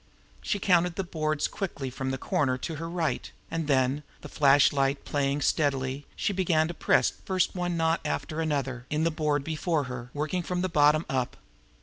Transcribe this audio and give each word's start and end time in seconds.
She 0.41 0.57
counted 0.57 0.95
the 0.95 1.03
boards 1.03 1.47
quickly 1.47 1.91
from 1.91 2.09
the 2.09 2.17
corner 2.17 2.57
to 2.57 2.75
her 2.77 2.89
right; 2.89 3.31
and 3.51 3.67
then, 3.67 4.01
the 4.21 4.29
flashlight 4.29 5.05
playing 5.05 5.41
steadily, 5.41 6.07
she 6.15 6.33
began 6.33 6.67
to 6.69 6.73
press 6.73 7.13
first 7.23 7.53
one 7.53 7.77
knot 7.77 8.01
after 8.03 8.41
another, 8.41 8.87
in 8.89 9.03
the 9.03 9.11
board 9.11 9.43
before 9.43 9.83
her, 9.83 10.09
working 10.11 10.41
from 10.41 10.61
the 10.61 10.69
bottom 10.69 11.05
up. 11.07 11.37